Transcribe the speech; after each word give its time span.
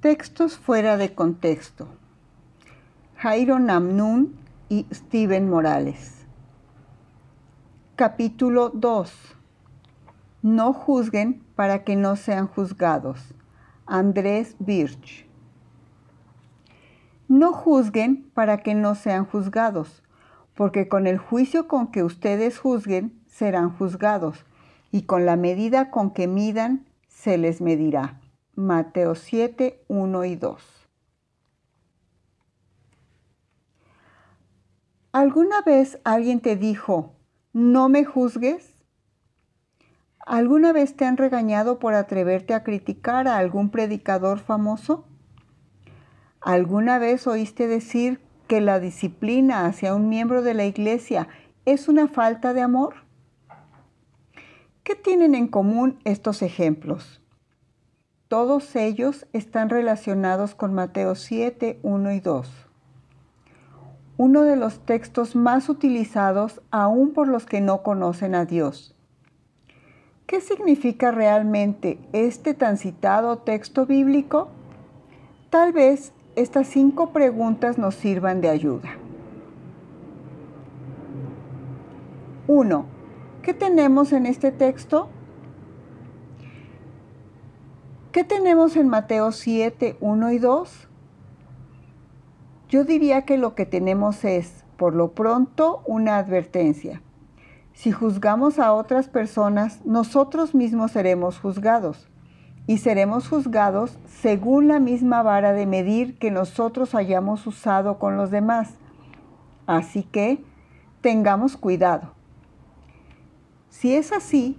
Textos 0.00 0.58
fuera 0.58 0.98
de 0.98 1.14
contexto. 1.14 1.88
Jairo 3.16 3.58
Namnun 3.58 4.36
y 4.68 4.86
Steven 4.92 5.48
Morales. 5.48 6.26
Capítulo 7.96 8.68
2. 8.68 9.10
No 10.42 10.74
juzguen 10.74 11.42
para 11.54 11.82
que 11.82 11.96
no 11.96 12.16
sean 12.16 12.46
juzgados. 12.46 13.34
Andrés 13.86 14.54
Birch. 14.58 15.26
No 17.26 17.54
juzguen 17.54 18.30
para 18.34 18.58
que 18.58 18.74
no 18.74 18.96
sean 18.96 19.24
juzgados, 19.24 20.02
porque 20.54 20.88
con 20.88 21.06
el 21.06 21.16
juicio 21.16 21.68
con 21.68 21.86
que 21.86 22.04
ustedes 22.04 22.58
juzguen 22.58 23.18
serán 23.28 23.70
juzgados, 23.70 24.44
y 24.92 25.02
con 25.04 25.24
la 25.24 25.36
medida 25.36 25.90
con 25.90 26.10
que 26.10 26.28
midan 26.28 26.84
se 27.08 27.38
les 27.38 27.62
medirá. 27.62 28.20
Mateo 28.58 29.14
7, 29.14 29.84
1 29.86 30.24
y 30.24 30.34
2. 30.34 30.88
¿Alguna 35.12 35.60
vez 35.60 36.00
alguien 36.04 36.40
te 36.40 36.56
dijo, 36.56 37.12
no 37.52 37.90
me 37.90 38.06
juzgues? 38.06 38.82
¿Alguna 40.20 40.72
vez 40.72 40.96
te 40.96 41.04
han 41.04 41.18
regañado 41.18 41.78
por 41.78 41.92
atreverte 41.92 42.54
a 42.54 42.64
criticar 42.64 43.28
a 43.28 43.36
algún 43.36 43.68
predicador 43.68 44.38
famoso? 44.38 45.06
¿Alguna 46.40 46.98
vez 46.98 47.26
oíste 47.26 47.66
decir 47.66 48.22
que 48.48 48.62
la 48.62 48.80
disciplina 48.80 49.66
hacia 49.66 49.94
un 49.94 50.08
miembro 50.08 50.40
de 50.40 50.54
la 50.54 50.64
iglesia 50.64 51.28
es 51.66 51.88
una 51.88 52.08
falta 52.08 52.54
de 52.54 52.62
amor? 52.62 52.94
¿Qué 54.82 54.94
tienen 54.94 55.34
en 55.34 55.46
común 55.46 55.98
estos 56.04 56.40
ejemplos? 56.40 57.20
Todos 58.28 58.74
ellos 58.74 59.24
están 59.32 59.68
relacionados 59.68 60.56
con 60.56 60.74
Mateo 60.74 61.14
7, 61.14 61.78
1 61.84 62.12
y 62.12 62.18
2. 62.18 62.66
Uno 64.16 64.42
de 64.42 64.56
los 64.56 64.80
textos 64.80 65.36
más 65.36 65.68
utilizados 65.68 66.60
aún 66.72 67.12
por 67.12 67.28
los 67.28 67.46
que 67.46 67.60
no 67.60 67.84
conocen 67.84 68.34
a 68.34 68.44
Dios. 68.44 68.96
¿Qué 70.26 70.40
significa 70.40 71.12
realmente 71.12 72.00
este 72.12 72.52
tan 72.52 72.78
citado 72.78 73.38
texto 73.38 73.86
bíblico? 73.86 74.48
Tal 75.48 75.72
vez 75.72 76.12
estas 76.34 76.66
cinco 76.66 77.12
preguntas 77.12 77.78
nos 77.78 77.94
sirvan 77.94 78.40
de 78.40 78.48
ayuda. 78.48 78.88
1. 82.48 82.86
¿Qué 83.42 83.54
tenemos 83.54 84.12
en 84.12 84.26
este 84.26 84.50
texto? 84.50 85.10
¿Qué 88.16 88.24
tenemos 88.24 88.76
en 88.76 88.88
Mateo 88.88 89.30
7, 89.30 89.98
1 90.00 90.30
y 90.32 90.38
2? 90.38 90.88
Yo 92.70 92.84
diría 92.84 93.26
que 93.26 93.36
lo 93.36 93.54
que 93.54 93.66
tenemos 93.66 94.24
es, 94.24 94.64
por 94.78 94.94
lo 94.94 95.12
pronto, 95.12 95.82
una 95.84 96.16
advertencia. 96.16 97.02
Si 97.74 97.92
juzgamos 97.92 98.58
a 98.58 98.72
otras 98.72 99.10
personas, 99.10 99.84
nosotros 99.84 100.54
mismos 100.54 100.92
seremos 100.92 101.38
juzgados. 101.38 102.08
Y 102.66 102.78
seremos 102.78 103.28
juzgados 103.28 103.98
según 104.06 104.66
la 104.66 104.80
misma 104.80 105.22
vara 105.22 105.52
de 105.52 105.66
medir 105.66 106.18
que 106.18 106.30
nosotros 106.30 106.94
hayamos 106.94 107.46
usado 107.46 107.98
con 107.98 108.16
los 108.16 108.30
demás. 108.30 108.76
Así 109.66 110.04
que 110.04 110.42
tengamos 111.02 111.58
cuidado. 111.58 112.14
Si 113.68 113.94
es 113.94 114.10
así, 114.10 114.58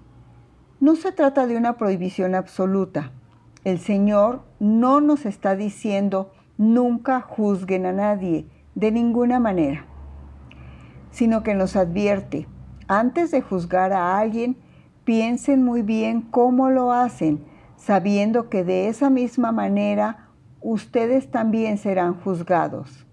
no 0.80 0.95
se 0.95 1.11
trata 1.11 1.47
de 1.47 1.58
una 1.58 1.75
prohibición 1.75 2.35
absoluta 2.35 3.13
el 3.67 3.79
Señor 3.79 4.43
no 4.61 5.01
nos 5.01 5.25
está 5.25 5.57
diciendo 5.57 6.31
nunca 6.57 7.19
juzguen 7.19 7.85
a 7.85 7.91
nadie 7.91 8.47
de 8.75 8.93
ninguna 8.93 9.41
manera, 9.41 9.85
sino 11.11 11.43
que 11.43 11.53
nos 11.53 11.75
advierte, 11.75 12.47
antes 12.88 13.29
de 13.29 13.41
juzgar 13.41 13.91
a 13.91 14.19
alguien, 14.19 14.56
piensen 15.03 15.66
muy 15.66 15.81
bien 15.81 16.22
cómo 16.22 16.69
lo 16.69 16.94
hacen, 16.94 17.44
sabiendo 17.75 18.47
que 18.47 18.63
de 18.63 18.88
esa 18.88 19.09
misma 19.09 19.51
manera 19.51 20.29
ustedes 20.61 21.29
también 21.29 21.77
serán 21.77 22.13
juzgados. 22.22 23.06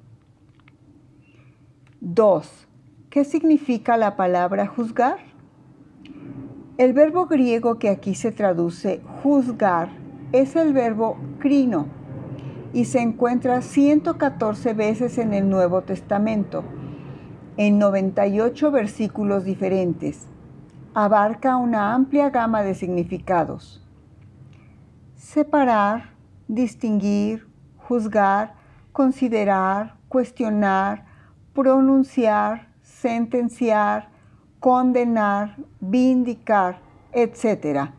2. 2.01 2.69
¿Qué 3.11 3.25
significa 3.25 3.97
la 3.97 4.15
palabra 4.15 4.69
juzgar? 4.69 5.17
El 6.79 6.93
verbo 6.93 7.27
griego 7.27 7.81
que 7.81 7.89
aquí 7.89 8.15
se 8.15 8.31
traduce 8.31 9.03
juzgar 9.21 10.04
es 10.35 10.57
el 10.57 10.73
verbo 10.73 11.17
crino 11.39 11.87
y 12.73 12.87
se 12.87 13.01
encuentra 13.01 13.63
114 13.63 14.75
veces 14.75 15.17
en 15.19 15.33
el 15.33 15.49
Nuevo 15.49 15.83
Testamento, 15.83 16.65
en 17.57 17.79
98 17.79 18.73
versículos 18.73 19.45
diferentes. 19.45 20.27
Abarca 20.93 21.57
una 21.57 21.95
amplia 21.95 22.31
gama 22.31 22.65
de 22.65 22.75
significados. 22.75 23.81
Separar, 25.15 26.11
distinguir, 26.49 27.47
juzgar, 27.77 28.55
considerar, 28.91 29.95
cuestionar, 30.09 31.05
pronunciar, 31.55 32.71
sentenciar, 32.83 34.09
condenar, 34.59 35.59
vindicar, 35.79 36.81
etc 37.13 37.93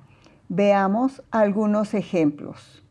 Veamos 0.48 1.24
algunos 1.32 1.94
ejemplos. 1.94 2.84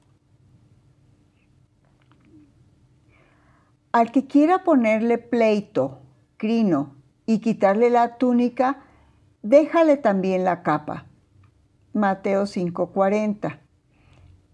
Al 3.93 4.11
que 4.11 4.27
quiera 4.27 4.65
ponerle 4.65 5.19
pleito, 5.19 6.01
crino 6.37 6.97
y 7.27 7.39
quitarle 7.39 7.91
la 7.91 8.17
túnica, 8.17 8.83
déjale 9.43 9.97
también 9.97 10.43
la 10.43 10.65
capa. 10.65 11.07
Mateo 11.93 12.47
5:40. 12.47 13.61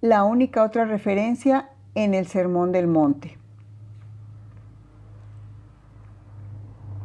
La 0.02 0.24
única 0.24 0.62
otra 0.62 0.84
referencia 0.84 1.70
en 1.94 2.12
el 2.12 2.26
Sermón 2.26 2.70
del 2.70 2.86
Monte. 2.86 3.38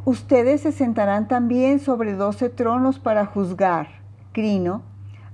Ustedes 0.03 0.61
se 0.61 0.73
sentarán 0.73 1.29
también 1.29 1.79
sobre 1.79 2.13
doce 2.13 2.49
tronos 2.49 2.99
para 2.99 3.25
juzgar, 3.25 3.87
crino, 4.33 4.83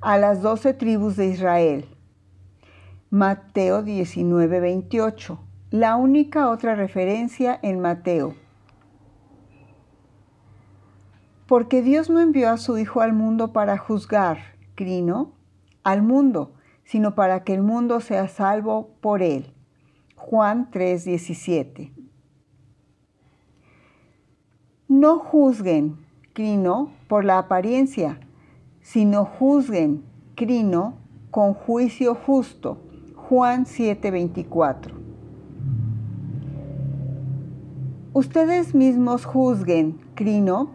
a 0.01 0.17
las 0.17 0.41
doce 0.41 0.73
tribus 0.73 1.15
de 1.15 1.27
Israel. 1.27 1.85
Mateo 3.11 3.83
19, 3.83 4.59
28. 4.59 5.39
La 5.69 5.95
única 5.95 6.49
otra 6.49 6.73
referencia 6.73 7.59
en 7.61 7.79
Mateo. 7.79 8.35
Porque 11.45 11.83
Dios 11.83 12.09
no 12.09 12.19
envió 12.19 12.49
a 12.49 12.57
su 12.57 12.79
Hijo 12.79 13.01
al 13.01 13.13
mundo 13.13 13.53
para 13.53 13.77
juzgar, 13.77 14.39
Crino, 14.73 15.33
al 15.83 16.01
mundo, 16.01 16.53
sino 16.83 17.13
para 17.13 17.43
que 17.43 17.53
el 17.53 17.61
mundo 17.61 17.99
sea 17.99 18.27
salvo 18.27 18.89
por 19.01 19.21
él. 19.21 19.53
Juan 20.15 20.71
3, 20.71 21.05
17. 21.05 21.93
No 24.87 25.19
juzguen, 25.19 25.97
Crino, 26.33 26.91
por 27.07 27.23
la 27.23 27.37
apariencia, 27.37 28.19
sino 28.81 29.25
juzguen, 29.25 30.03
crino, 30.35 30.95
con 31.29 31.53
juicio 31.53 32.15
justo. 32.15 32.77
Juan 33.15 33.65
7:24. 33.65 34.93
Ustedes 38.13 38.75
mismos 38.75 39.23
juzguen, 39.23 39.99
crino, 40.15 40.71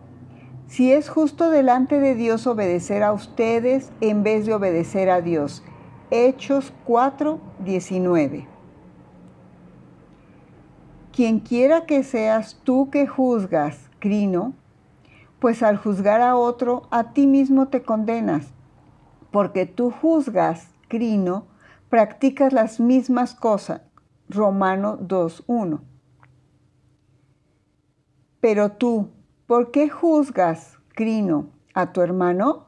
si 0.66 0.92
es 0.92 1.08
justo 1.08 1.50
delante 1.50 2.00
de 2.00 2.14
Dios 2.14 2.46
obedecer 2.46 3.02
a 3.02 3.12
ustedes 3.12 3.92
en 4.00 4.22
vez 4.22 4.46
de 4.46 4.54
obedecer 4.54 5.10
a 5.10 5.20
Dios. 5.20 5.62
Hechos 6.10 6.72
4:19. 6.86 8.46
Quien 11.12 11.40
quiera 11.40 11.86
que 11.86 12.02
seas 12.02 12.60
tú 12.64 12.90
que 12.90 13.06
juzgas, 13.06 13.90
crino, 13.98 14.54
pues 15.38 15.62
al 15.62 15.76
juzgar 15.76 16.20
a 16.20 16.36
otro, 16.36 16.88
a 16.90 17.12
ti 17.12 17.26
mismo 17.26 17.68
te 17.68 17.82
condenas, 17.82 18.52
porque 19.30 19.66
tú 19.66 19.90
juzgas, 19.90 20.70
crino, 20.88 21.46
practicas 21.88 22.52
las 22.52 22.80
mismas 22.80 23.34
cosas. 23.34 23.82
Romano 24.28 24.98
2.1. 24.98 25.80
Pero 28.40 28.72
tú, 28.72 29.10
¿por 29.46 29.70
qué 29.70 29.88
juzgas, 29.88 30.78
crino, 30.88 31.50
a 31.74 31.92
tu 31.92 32.00
hermano? 32.00 32.66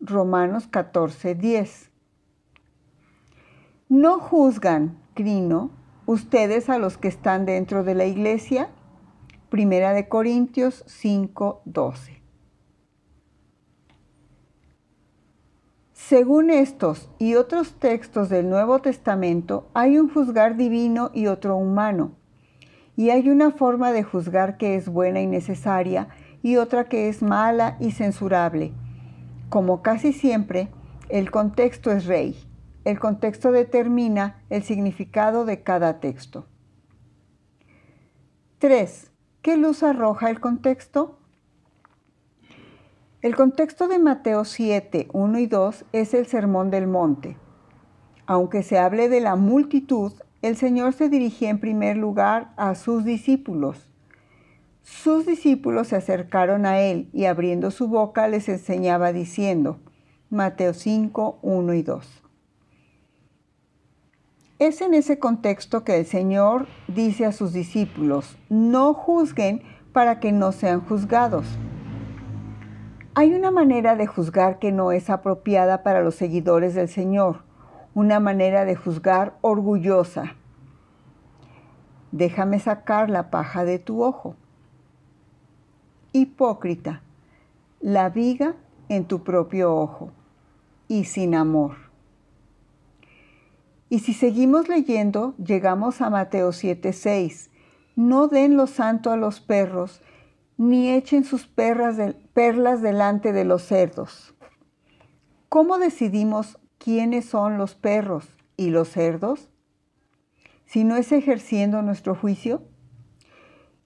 Romanos 0.00 0.70
14.10. 0.70 1.90
¿No 3.88 4.18
juzgan, 4.18 4.98
crino, 5.14 5.70
ustedes 6.06 6.68
a 6.68 6.78
los 6.78 6.98
que 6.98 7.08
están 7.08 7.46
dentro 7.46 7.84
de 7.84 7.94
la 7.94 8.06
iglesia? 8.06 8.70
Primera 9.54 9.92
de 9.92 10.08
Corintios 10.08 10.82
5, 10.88 11.62
12. 11.64 12.20
Según 15.92 16.50
estos 16.50 17.08
y 17.20 17.36
otros 17.36 17.74
textos 17.74 18.28
del 18.28 18.50
Nuevo 18.50 18.80
Testamento, 18.80 19.68
hay 19.72 19.96
un 19.96 20.12
juzgar 20.12 20.56
divino 20.56 21.12
y 21.14 21.28
otro 21.28 21.54
humano. 21.54 22.16
Y 22.96 23.10
hay 23.10 23.30
una 23.30 23.52
forma 23.52 23.92
de 23.92 24.02
juzgar 24.02 24.56
que 24.56 24.74
es 24.74 24.88
buena 24.88 25.20
y 25.20 25.28
necesaria 25.28 26.08
y 26.42 26.56
otra 26.56 26.88
que 26.88 27.08
es 27.08 27.22
mala 27.22 27.76
y 27.78 27.92
censurable. 27.92 28.72
Como 29.50 29.82
casi 29.82 30.12
siempre, 30.12 30.68
el 31.08 31.30
contexto 31.30 31.92
es 31.92 32.06
rey. 32.06 32.36
El 32.84 32.98
contexto 32.98 33.52
determina 33.52 34.42
el 34.50 34.64
significado 34.64 35.44
de 35.44 35.62
cada 35.62 36.00
texto. 36.00 36.48
3. 38.58 39.13
¿Qué 39.44 39.58
luz 39.58 39.82
arroja 39.82 40.30
el 40.30 40.40
contexto? 40.40 41.18
El 43.20 43.36
contexto 43.36 43.88
de 43.88 43.98
Mateo 43.98 44.46
7, 44.46 45.08
1 45.12 45.38
y 45.38 45.46
2 45.46 45.84
es 45.92 46.14
el 46.14 46.24
Sermón 46.24 46.70
del 46.70 46.86
Monte. 46.86 47.36
Aunque 48.24 48.62
se 48.62 48.78
hable 48.78 49.10
de 49.10 49.20
la 49.20 49.36
multitud, 49.36 50.14
el 50.40 50.56
Señor 50.56 50.94
se 50.94 51.10
dirigía 51.10 51.50
en 51.50 51.60
primer 51.60 51.98
lugar 51.98 52.54
a 52.56 52.74
sus 52.74 53.04
discípulos. 53.04 53.90
Sus 54.80 55.26
discípulos 55.26 55.88
se 55.88 55.96
acercaron 55.96 56.64
a 56.64 56.80
Él 56.80 57.10
y 57.12 57.26
abriendo 57.26 57.70
su 57.70 57.88
boca 57.88 58.28
les 58.28 58.48
enseñaba 58.48 59.12
diciendo, 59.12 59.78
Mateo 60.30 60.72
5, 60.72 61.40
1 61.42 61.74
y 61.74 61.82
2. 61.82 62.23
Es 64.60 64.80
en 64.82 64.94
ese 64.94 65.18
contexto 65.18 65.82
que 65.82 65.98
el 65.98 66.06
Señor 66.06 66.68
dice 66.86 67.26
a 67.26 67.32
sus 67.32 67.52
discípulos, 67.52 68.38
no 68.48 68.94
juzguen 68.94 69.62
para 69.92 70.20
que 70.20 70.30
no 70.30 70.52
sean 70.52 70.80
juzgados. 70.80 71.44
Hay 73.16 73.34
una 73.34 73.50
manera 73.50 73.96
de 73.96 74.06
juzgar 74.06 74.60
que 74.60 74.70
no 74.70 74.92
es 74.92 75.10
apropiada 75.10 75.82
para 75.82 76.02
los 76.02 76.14
seguidores 76.14 76.76
del 76.76 76.88
Señor, 76.88 77.42
una 77.94 78.20
manera 78.20 78.64
de 78.64 78.76
juzgar 78.76 79.36
orgullosa. 79.40 80.36
Déjame 82.12 82.60
sacar 82.60 83.10
la 83.10 83.30
paja 83.30 83.64
de 83.64 83.80
tu 83.80 84.04
ojo. 84.04 84.36
Hipócrita, 86.12 87.02
la 87.80 88.08
viga 88.08 88.54
en 88.88 89.04
tu 89.06 89.24
propio 89.24 89.74
ojo 89.74 90.10
y 90.86 91.06
sin 91.06 91.34
amor. 91.34 91.83
Y 93.94 94.00
si 94.00 94.12
seguimos 94.12 94.68
leyendo, 94.68 95.36
llegamos 95.36 96.00
a 96.00 96.10
Mateo 96.10 96.50
7:6. 96.50 97.48
No 97.94 98.26
den 98.26 98.56
lo 98.56 98.66
santo 98.66 99.12
a 99.12 99.16
los 99.16 99.40
perros, 99.40 100.00
ni 100.56 100.90
echen 100.90 101.22
sus 101.22 101.46
perlas 101.46 102.82
delante 102.82 103.32
de 103.32 103.44
los 103.44 103.62
cerdos. 103.62 104.34
¿Cómo 105.48 105.78
decidimos 105.78 106.58
quiénes 106.78 107.26
son 107.26 107.56
los 107.56 107.76
perros 107.76 108.26
y 108.56 108.70
los 108.70 108.88
cerdos? 108.88 109.48
Si 110.66 110.82
no 110.82 110.96
es 110.96 111.12
ejerciendo 111.12 111.80
nuestro 111.80 112.16
juicio. 112.16 112.62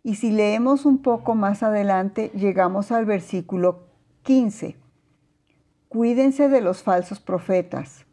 Y 0.02 0.14
si 0.14 0.30
leemos 0.30 0.86
un 0.86 1.02
poco 1.02 1.34
más 1.34 1.62
adelante, 1.62 2.30
llegamos 2.34 2.92
al 2.92 3.04
versículo 3.04 3.90
15. 4.22 4.74
Cuídense 5.90 6.48
de 6.48 6.62
los 6.62 6.82
falsos 6.82 7.20
profetas. 7.20 8.07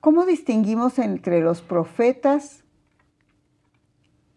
¿Cómo 0.00 0.26
distinguimos 0.26 1.00
entre 1.00 1.40
los 1.40 1.60
profetas 1.60 2.62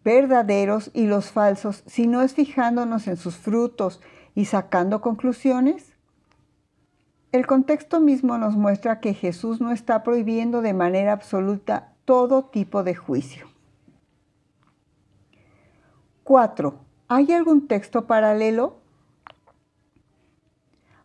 verdaderos 0.02 0.90
y 0.92 1.06
los 1.06 1.30
falsos 1.30 1.84
si 1.86 2.08
no 2.08 2.22
es 2.22 2.34
fijándonos 2.34 3.06
en 3.06 3.16
sus 3.16 3.36
frutos 3.36 4.00
y 4.34 4.46
sacando 4.46 5.00
conclusiones? 5.00 5.94
El 7.30 7.46
contexto 7.46 8.00
mismo 8.00 8.38
nos 8.38 8.56
muestra 8.56 8.98
que 8.98 9.14
Jesús 9.14 9.60
no 9.60 9.70
está 9.70 10.02
prohibiendo 10.02 10.62
de 10.62 10.74
manera 10.74 11.12
absoluta 11.12 11.94
todo 12.04 12.46
tipo 12.46 12.82
de 12.82 12.96
juicio. 12.96 13.46
4. 16.24 16.74
¿Hay 17.06 17.32
algún 17.32 17.68
texto 17.68 18.08
paralelo? 18.08 18.80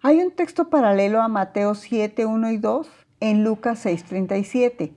Hay 0.01 0.19
un 0.19 0.31
texto 0.31 0.69
paralelo 0.69 1.21
a 1.21 1.27
Mateo 1.27 1.75
7, 1.75 2.25
1 2.25 2.51
y 2.51 2.57
2 2.57 3.06
en 3.19 3.43
Lucas 3.43 3.85
6:37. 3.85 4.93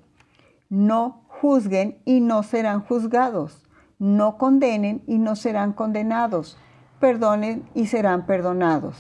No 0.69 1.22
juzguen 1.28 1.99
y 2.05 2.20
no 2.20 2.43
serán 2.43 2.81
juzgados 2.81 3.67
no 4.00 4.38
condenen 4.38 5.02
y 5.06 5.19
no 5.19 5.37
serán 5.37 5.75
condenados, 5.75 6.56
perdonen 6.99 7.69
y 7.75 7.87
serán 7.87 8.26
perdonados. 8.26 8.96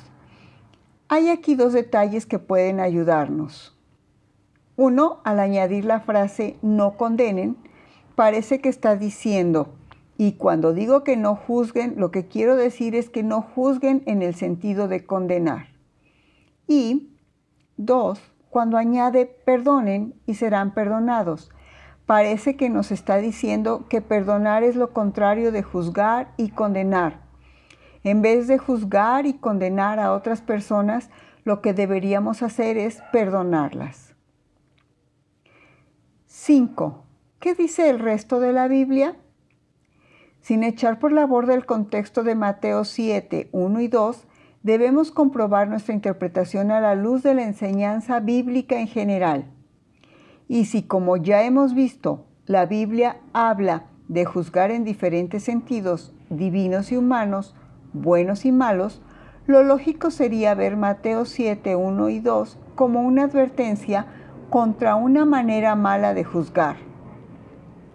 Hay 1.08 1.30
aquí 1.30 1.56
dos 1.56 1.72
detalles 1.72 2.26
que 2.26 2.38
pueden 2.38 2.78
ayudarnos. 2.78 3.76
Uno, 4.76 5.20
al 5.24 5.40
añadir 5.40 5.86
la 5.86 6.00
frase 6.00 6.56
no 6.60 6.98
condenen, 6.98 7.56
parece 8.14 8.60
que 8.60 8.68
está 8.68 8.94
diciendo, 8.94 9.74
y 10.18 10.32
cuando 10.32 10.74
digo 10.74 11.02
que 11.02 11.16
no 11.16 11.34
juzguen, 11.34 11.94
lo 11.96 12.10
que 12.10 12.26
quiero 12.26 12.54
decir 12.54 12.94
es 12.94 13.08
que 13.08 13.22
no 13.22 13.40
juzguen 13.40 14.02
en 14.04 14.20
el 14.20 14.34
sentido 14.34 14.86
de 14.86 15.06
condenar. 15.06 15.68
Y 16.68 17.16
dos, 17.78 18.20
cuando 18.50 18.76
añade 18.76 19.26
perdonen 19.26 20.14
y 20.26 20.34
serán 20.34 20.74
perdonados, 20.74 21.50
parece 22.04 22.56
que 22.56 22.68
nos 22.68 22.90
está 22.90 23.18
diciendo 23.18 23.86
que 23.88 24.02
perdonar 24.02 24.64
es 24.64 24.76
lo 24.76 24.92
contrario 24.92 25.52
de 25.52 25.62
juzgar 25.62 26.32
y 26.36 26.50
condenar. 26.50 27.20
En 28.02 28.22
vez 28.22 28.48
de 28.48 28.58
juzgar 28.58 29.26
y 29.26 29.34
condenar 29.34 30.00
a 30.00 30.12
otras 30.12 30.42
personas, 30.42 31.10
lo 31.44 31.62
que 31.62 31.72
deberíamos 31.72 32.42
hacer 32.42 32.76
es 32.76 33.00
perdonarlas. 33.12 34.14
5. 36.26 37.04
¿Qué 37.38 37.54
dice 37.54 37.88
el 37.88 37.98
resto 37.98 38.40
de 38.40 38.52
la 38.52 38.66
Biblia? 38.66 39.16
Sin 40.40 40.64
echar 40.64 40.98
por 40.98 41.12
la 41.12 41.26
borda 41.26 41.54
el 41.54 41.66
contexto 41.66 42.24
de 42.24 42.34
Mateo 42.34 42.84
7, 42.84 43.50
1 43.52 43.80
y 43.80 43.88
2, 43.88 44.26
debemos 44.62 45.10
comprobar 45.10 45.68
nuestra 45.68 45.94
interpretación 45.94 46.70
a 46.70 46.80
la 46.80 46.94
luz 46.94 47.22
de 47.22 47.34
la 47.34 47.44
enseñanza 47.44 48.20
bíblica 48.20 48.78
en 48.78 48.88
general. 48.88 49.44
Y 50.48 50.66
si, 50.66 50.82
como 50.82 51.16
ya 51.16 51.42
hemos 51.44 51.74
visto, 51.74 52.26
la 52.46 52.66
Biblia 52.66 53.16
habla 53.32 53.84
de 54.08 54.24
juzgar 54.24 54.70
en 54.70 54.84
diferentes 54.84 55.44
sentidos, 55.44 56.12
divinos 56.28 56.90
y 56.92 56.96
humanos, 56.96 57.54
buenos 57.92 58.44
y 58.44 58.52
malos, 58.52 59.00
lo 59.46 59.62
lógico 59.62 60.10
sería 60.10 60.54
ver 60.54 60.76
Mateo 60.76 61.24
7, 61.24 61.76
1 61.76 62.08
y 62.08 62.20
2 62.20 62.58
como 62.74 63.02
una 63.02 63.24
advertencia 63.24 64.06
contra 64.50 64.96
una 64.96 65.24
manera 65.24 65.74
mala 65.76 66.12
de 66.12 66.24
juzgar. 66.24 66.76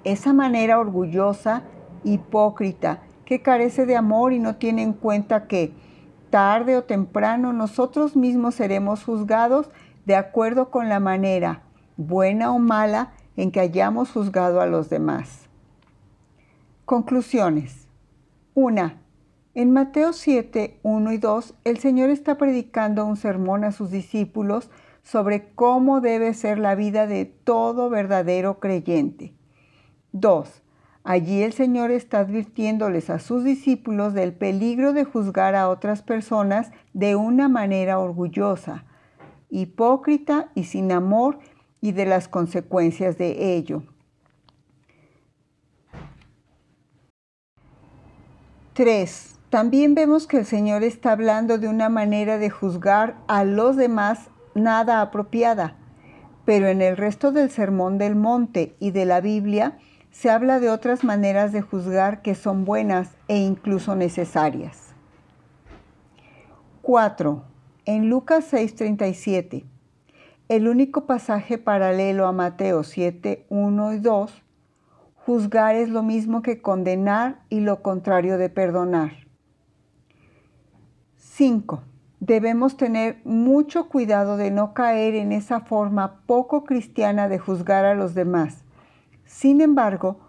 Esa 0.04 0.34
manera 0.34 0.80
orgullosa, 0.80 1.64
hipócrita, 2.04 3.02
que 3.26 3.42
carece 3.42 3.86
de 3.86 3.96
amor 3.96 4.34
y 4.34 4.40
no 4.40 4.56
tiene 4.56 4.84
en 4.84 4.94
cuenta 4.94 5.48
que 5.48 5.74
tarde 6.36 6.76
o 6.76 6.84
temprano 6.84 7.54
nosotros 7.54 8.18
mismos 8.18 8.56
seremos 8.56 9.06
juzgados 9.06 9.70
de 10.06 10.18
acuerdo 10.18 10.70
con 10.70 10.90
la 10.90 11.00
manera 11.00 11.64
buena 11.96 12.52
o 12.52 12.60
mala, 12.60 13.14
en 13.38 13.54
que 13.54 13.62
hayamos 13.62 14.12
juzgado 14.12 14.60
a 14.60 14.66
los 14.66 14.90
demás. 14.90 15.48
Conclusiones. 16.84 17.88
1. 18.54 18.92
En 19.54 19.72
Mateo 19.72 20.12
7, 20.12 20.78
1 20.84 21.12
y 21.14 21.18
2, 21.20 21.54
el 21.64 21.78
Señor 21.78 22.10
está 22.10 22.38
predicando 22.38 23.06
un 23.06 23.16
sermón 23.16 23.64
a 23.64 23.72
sus 23.72 23.90
discípulos 23.90 24.70
sobre 25.04 25.54
cómo 25.56 26.02
debe 26.02 26.34
ser 26.34 26.60
la 26.60 26.76
vida 26.76 27.08
de 27.08 27.24
todo 27.24 27.90
verdadero 27.90 28.60
creyente. 28.60 29.34
2. 30.12 30.65
Allí 31.08 31.44
el 31.44 31.54
Señor 31.54 31.92
está 31.92 32.22
advirtiéndoles 32.22 33.12
a 33.12 33.20
sus 33.20 33.44
discípulos 33.44 34.16
del 34.16 34.34
peligro 34.34 34.92
de 34.92 35.04
juzgar 35.04 35.54
a 35.54 35.70
otras 35.70 36.02
personas 36.02 36.72
de 36.94 37.16
una 37.16 37.48
manera 37.48 38.00
orgullosa, 38.00 38.86
hipócrita 39.52 40.50
y 40.56 40.64
sin 40.64 40.92
amor 40.92 41.38
y 41.80 41.92
de 41.92 42.08
las 42.08 42.28
consecuencias 42.28 43.20
de 43.20 43.56
ello. 43.56 43.84
3. 48.74 49.36
También 49.52 49.94
vemos 49.94 50.26
que 50.26 50.38
el 50.38 50.46
Señor 50.46 50.82
está 50.84 51.12
hablando 51.12 51.60
de 51.60 51.68
una 51.68 51.88
manera 51.88 52.40
de 52.40 52.50
juzgar 52.50 53.16
a 53.28 53.44
los 53.44 53.76
demás 53.76 54.32
nada 54.56 55.02
apropiada, 55.02 55.76
pero 56.46 56.68
en 56.68 56.82
el 56.82 56.98
resto 56.98 57.32
del 57.32 57.52
Sermón 57.52 58.00
del 58.00 58.16
Monte 58.16 58.76
y 58.80 58.90
de 58.90 59.06
la 59.06 59.22
Biblia 59.22 59.78
se 60.16 60.30
habla 60.30 60.62
de 60.62 60.70
otras 60.70 61.04
maneras 61.04 61.52
de 61.52 61.62
juzgar 61.62 62.22
que 62.22 62.36
son 62.36 62.64
buenas 62.64 63.10
e 63.28 63.38
incluso 63.38 63.98
necesarias. 63.98 64.94
4. 66.82 67.44
En 67.84 68.10
Lucas 68.10 68.46
6:37 68.54 69.66
el 70.48 70.68
único 70.70 71.06
pasaje 71.06 71.58
paralelo 71.58 72.28
a 72.28 72.32
Mateo 72.32 72.84
7, 72.84 73.46
1 73.50 73.94
y 73.94 74.00
2, 74.00 74.44
juzgar 75.26 75.76
es 75.76 75.90
lo 75.90 76.02
mismo 76.02 76.42
que 76.44 76.62
condenar 76.62 77.42
y 77.50 77.60
lo 77.60 77.82
contrario 77.82 78.38
de 78.38 78.50
perdonar. 78.50 79.12
5. 81.18 81.84
debemos 82.22 82.78
tener 82.78 83.20
mucho 83.26 83.90
cuidado 83.90 84.38
de 84.38 84.50
no 84.50 84.74
caer 84.74 85.16
en 85.16 85.32
esa 85.32 85.60
forma 85.60 86.22
poco 86.26 86.64
cristiana 86.64 87.28
de 87.28 87.40
juzgar 87.40 87.84
a 87.84 87.96
los 87.96 88.14
demás. 88.14 88.65
Sin 89.26 89.60
embargo, 89.60 90.20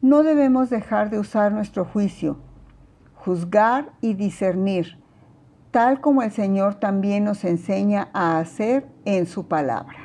no 0.00 0.22
debemos 0.22 0.70
dejar 0.70 1.10
de 1.10 1.18
usar 1.18 1.52
nuestro 1.52 1.84
juicio, 1.84 2.38
juzgar 3.14 3.92
y 4.00 4.14
discernir, 4.14 4.98
tal 5.70 6.00
como 6.00 6.22
el 6.22 6.32
Señor 6.32 6.74
también 6.74 7.24
nos 7.24 7.44
enseña 7.44 8.08
a 8.12 8.38
hacer 8.38 8.88
en 9.04 9.26
su 9.26 9.46
palabra. 9.46 9.99